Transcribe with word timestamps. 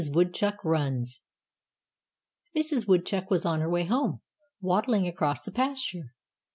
WOODCHUCK 0.15 0.63
RUNS 0.65 1.21
Mrs. 2.55 2.87
Woodchuck 2.87 3.29
was 3.29 3.45
on 3.45 3.61
her 3.61 3.69
way 3.69 3.83
home, 3.83 4.21
waddling 4.59 5.07
across 5.07 5.43
the 5.43 5.51
pasture. 5.51 6.15